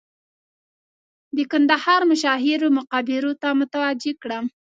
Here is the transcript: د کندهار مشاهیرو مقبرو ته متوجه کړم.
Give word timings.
د 1.35 1.37
کندهار 1.51 2.01
مشاهیرو 2.11 2.67
مقبرو 2.77 3.31
ته 3.41 3.47
متوجه 3.59 4.13
کړم. 4.21 4.45